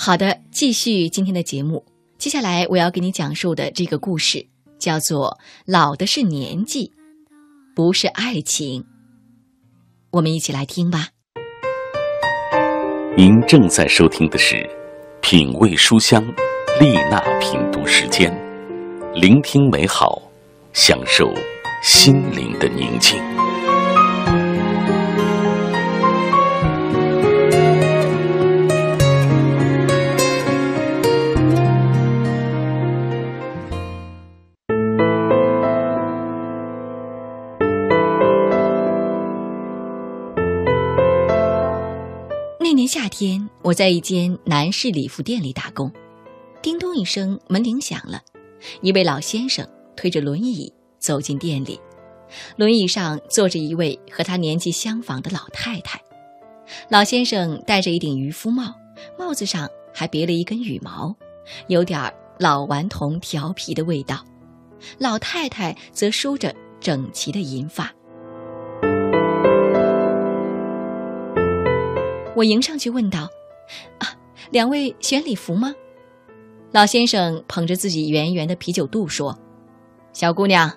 [0.00, 1.84] 好的，继续今天的节目。
[2.18, 4.46] 接下来我要给你讲述的这个故事
[4.78, 5.36] 叫做
[5.66, 6.92] 《老的是年纪，
[7.74, 8.82] 不是爱情》。
[10.12, 11.08] 我们一起来听吧。
[13.16, 14.54] 您正在收听的是
[15.20, 16.22] 《品味书香》
[16.80, 18.32] 丽娜品读时间，
[19.16, 20.22] 聆听美好，
[20.72, 21.28] 享受
[21.82, 23.20] 心灵的宁静。
[43.08, 45.90] 那天，我在一间男士礼服店里打工。
[46.60, 48.20] 叮咚一声，门铃响了。
[48.82, 49.66] 一位老先生
[49.96, 51.80] 推着轮椅走进店里，
[52.58, 55.98] 轮椅上坐着一位和他年纪相仿的老太太。
[56.90, 58.74] 老先生戴着一顶渔夫帽，
[59.18, 61.16] 帽子上还别了一根羽毛，
[61.68, 64.22] 有点老顽童调皮的味道。
[64.98, 67.90] 老太太则梳着整齐的银发。
[72.38, 73.28] 我迎上去问道
[73.98, 74.14] ：“啊，
[74.52, 75.74] 两位选礼服吗？”
[76.70, 79.36] 老先生捧着自己圆圆的啤酒肚说
[80.14, 80.72] ：“小姑娘，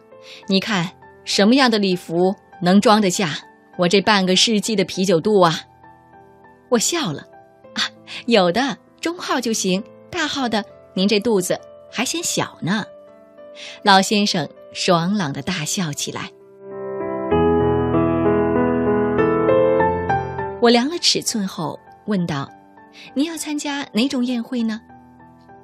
[0.47, 0.89] 你看
[1.23, 3.37] 什么样的礼服能装得下
[3.77, 5.59] 我这半个世纪的啤酒肚啊？”
[6.69, 7.27] 我笑了
[7.75, 7.85] ：“啊，
[8.25, 10.65] 有的中号就行，大号的
[10.95, 11.59] 您这肚子
[11.91, 12.83] 还嫌小呢。”
[13.85, 16.31] 老先生爽朗的大笑起来。
[20.61, 22.47] 我量了尺寸后问道
[23.15, 24.79] ：“您要参加哪种宴会呢？”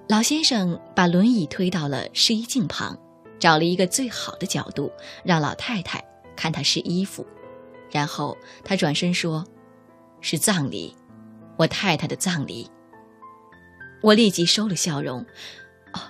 [0.10, 2.98] 老先生把轮椅推到了试衣镜旁，
[3.40, 4.92] 找了一个最好的角度，
[5.24, 6.04] 让老太太
[6.36, 7.24] 看他试衣服。
[7.92, 9.46] 然后他转身说
[10.20, 10.96] ：“是葬礼，
[11.58, 12.68] 我太太的葬礼。”
[14.02, 15.24] 我立即收了笑容
[15.94, 16.02] ：“哦，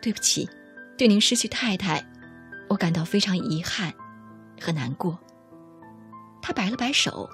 [0.00, 0.48] 对不起，
[0.96, 2.02] 对您失去太太，
[2.68, 3.92] 我感到非常遗憾
[4.58, 5.18] 和难过。”
[6.40, 7.28] 他摆了摆手。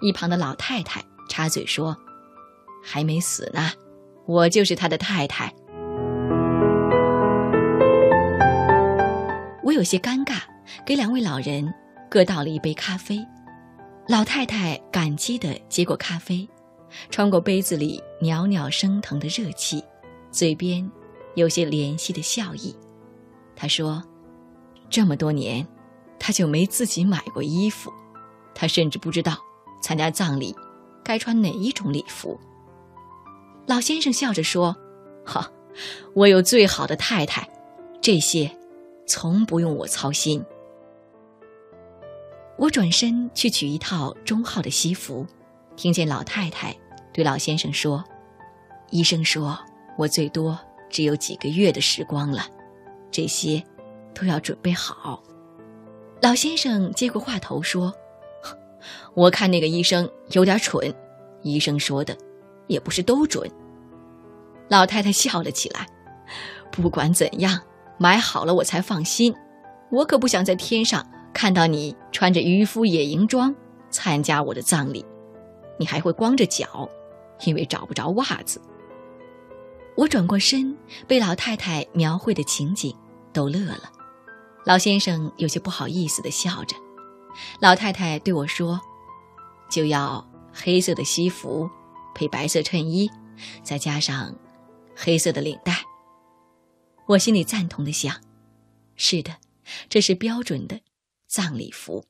[0.00, 1.96] 一旁的老太太插嘴说
[2.84, 3.70] ：“还没死呢，
[4.26, 5.52] 我就是他的太太。”
[9.64, 10.42] 我有些尴尬，
[10.84, 11.72] 给两位老人
[12.10, 13.24] 各倒了一杯咖啡。
[14.08, 16.46] 老太太感激地接过咖啡，
[17.08, 19.82] 穿过杯子里袅袅升腾的热气，
[20.32, 20.90] 嘴边
[21.36, 22.76] 有些怜惜的笑意。
[23.54, 24.02] 她说
[24.90, 25.64] ：“这么多年，
[26.18, 27.92] 她就没自己买过衣服，
[28.54, 29.38] 她甚至不知道。”
[29.82, 30.54] 参加葬礼，
[31.04, 32.38] 该穿哪一种礼服？
[33.66, 34.76] 老先生笑着说
[35.26, 35.50] ：“哈，
[36.14, 37.48] 我有最好的太太，
[38.00, 38.50] 这些
[39.06, 40.42] 从不用我操心。”
[42.56, 45.26] 我转身去取一套中号的西服，
[45.74, 46.74] 听见老太太
[47.12, 48.02] 对老先生说
[48.90, 49.58] ：“医生说
[49.98, 52.46] 我最多只有几个月的时光了，
[53.10, 53.62] 这些
[54.14, 55.22] 都要准备好。”
[56.22, 57.92] 老先生接过话头说。
[59.14, 60.94] 我看那个医生有点蠢，
[61.42, 62.16] 医生说的
[62.66, 63.50] 也不是都准。
[64.68, 65.86] 老太太笑了起来。
[66.70, 67.60] 不管怎样，
[67.98, 69.34] 买好了我才放心。
[69.90, 73.54] 我可不想在天上看到你穿着渔夫野营装
[73.90, 75.04] 参加我的葬礼，
[75.78, 76.88] 你还会光着脚，
[77.44, 78.58] 因为找不着袜子。
[79.94, 80.74] 我转过身，
[81.06, 82.96] 被老太太描绘的情景
[83.34, 83.92] 逗乐了。
[84.64, 86.74] 老先生有些不好意思地笑着。
[87.60, 88.80] 老太太对我说
[89.70, 91.70] ：“就要黑色的西服，
[92.14, 93.10] 配白色衬衣，
[93.62, 94.34] 再加上
[94.94, 95.82] 黑色的领带。”
[97.06, 98.20] 我心里赞同的想
[98.96, 99.36] ：“是的，
[99.88, 100.80] 这是标准的
[101.26, 102.04] 葬礼服。”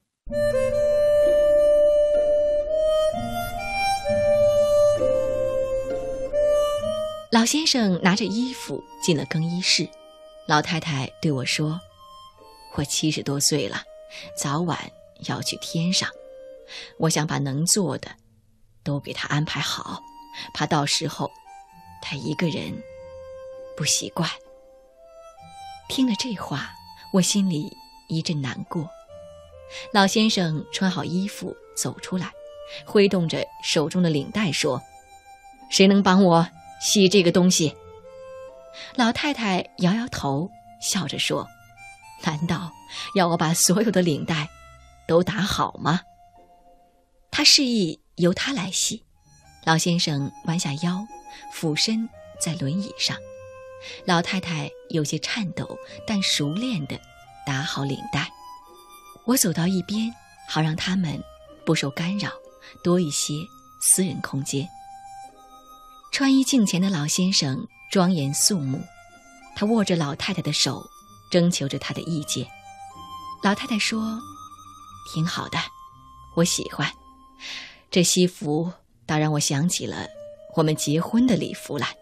[7.33, 9.89] 老先生拿着衣服进了更衣室。
[10.47, 11.81] 老太太对我说
[12.77, 13.83] ：“我七十多岁了，
[14.37, 14.79] 早晚……”
[15.27, 16.09] 要去天上，
[16.99, 18.11] 我想把能做的
[18.83, 20.03] 都给他安排好，
[20.55, 21.31] 怕到时候
[22.01, 22.73] 他一个人
[23.77, 24.29] 不习惯。
[25.89, 26.71] 听了这话，
[27.13, 27.77] 我心里
[28.09, 28.89] 一阵难过。
[29.93, 32.31] 老先生穿好衣服走出来，
[32.87, 34.81] 挥动着手中的领带说
[35.71, 36.49] ：“谁能帮我
[36.81, 37.75] 系这个东西？”
[38.97, 41.47] 老太太摇摇头，笑着说
[42.25, 42.73] ：“难道
[43.15, 44.49] 要我把所有的领带？”
[45.07, 46.01] 都打好吗？
[47.31, 49.05] 他示意由他来系。
[49.65, 51.07] 老先生弯下腰，
[51.53, 52.09] 俯身
[52.41, 53.17] 在轮椅上。
[54.05, 57.01] 老太太有些颤抖，但熟练地
[57.47, 58.31] 打好领带。
[59.25, 60.13] 我走到一边，
[60.49, 61.23] 好让他们
[61.65, 62.31] 不受干扰，
[62.83, 63.35] 多一些
[63.81, 64.69] 私人空间。
[66.11, 68.81] 穿衣镜前的老先生庄严肃穆，
[69.55, 70.85] 他握着老太太的手，
[71.31, 72.47] 征求着她的意见。
[73.43, 74.21] 老太太说
[75.07, 75.59] ：“挺好的，
[76.35, 76.91] 我喜欢。
[77.91, 78.73] 这西服
[79.07, 80.07] 倒让我想起了
[80.55, 81.97] 我们结婚的礼服来。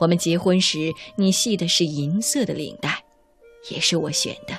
[0.00, 3.04] 我们结婚时你系的是银色的领带，
[3.70, 4.58] 也是我选的。”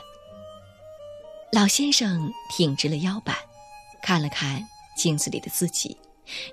[1.51, 3.35] 老先生挺直了腰板，
[4.01, 4.65] 看了看
[4.97, 5.97] 镜子里的自己，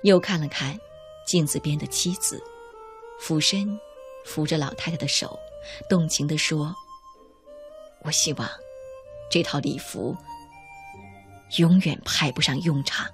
[0.03, 0.77] 又看了看
[1.25, 2.41] 镜子边的妻子，
[3.19, 3.79] 俯身
[4.25, 5.39] 扶着老太太的手，
[5.89, 6.75] 动情地说
[8.03, 8.49] ：“我希望
[9.31, 10.15] 这套礼服
[11.57, 13.07] 永远派不上用场。”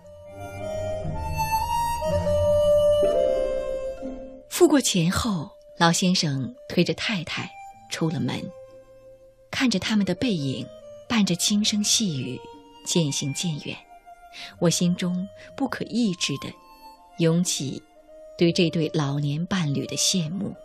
[4.50, 7.50] 付过钱后，老先生推着太太
[7.90, 8.52] 出了门，
[9.50, 10.68] 看着他们的背影。
[11.08, 12.40] 伴着轻声细语，
[12.86, 13.76] 渐行渐远，
[14.60, 15.28] 我心中
[15.58, 16.54] 不可抑制的
[17.18, 17.82] 涌起
[18.38, 20.56] 对这对老年伴侣的羡慕。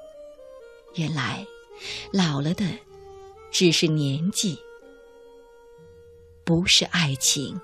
[0.97, 1.47] 原来，
[2.13, 2.63] 老了的
[3.51, 4.59] 只是年纪，
[6.45, 7.59] 不是爱情。